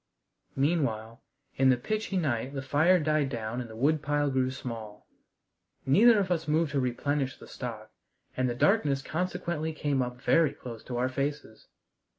Meanwhile, 0.55 1.21
in 1.57 1.69
the 1.69 1.77
pitchy 1.77 2.17
night 2.17 2.55
the 2.55 2.63
fire 2.63 2.97
died 2.99 3.29
down 3.29 3.61
and 3.61 3.69
the 3.69 3.75
woodpile 3.75 4.31
grew 4.31 4.49
small. 4.49 5.05
Neither 5.85 6.17
of 6.17 6.31
us 6.31 6.47
moved 6.47 6.71
to 6.71 6.79
replenish 6.79 7.37
the 7.37 7.47
stock, 7.47 7.91
and 8.35 8.49
the 8.49 8.55
darkness 8.55 9.03
consequently 9.03 9.73
came 9.73 10.01
up 10.01 10.19
very 10.19 10.53
close 10.53 10.83
to 10.85 10.97
our 10.97 11.07
faces. 11.09 11.67